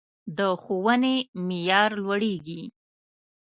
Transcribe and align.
د 0.37 0.39
ښوونې 0.61 1.15
معیار 1.45 1.91
لوړیږي 2.03 2.61